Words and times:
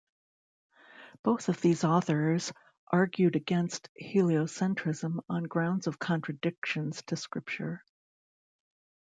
Both 1.21 1.47
of 1.47 1.61
these 1.61 1.83
authors 1.83 2.51
argued 2.91 3.35
against 3.35 3.87
heliocentrism 4.01 5.19
on 5.29 5.43
grounds 5.43 5.85
of 5.85 5.99
contradictions 5.99 7.03
to 7.03 7.15
scripture. 7.15 7.83